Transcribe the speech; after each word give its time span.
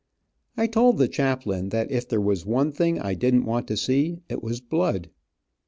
I 0.57 0.65
told 0.65 0.97
the 0.97 1.07
chaplain 1.07 1.69
that 1.69 1.91
if 1.91 2.09
there 2.09 2.19
was 2.19 2.43
one 2.43 2.71
thing 2.71 2.97
I 2.99 3.13
didn't 3.13 3.45
want 3.45 3.67
to 3.67 3.77
see, 3.77 4.17
it 4.29 4.41
was 4.41 4.59
blood. 4.59 5.11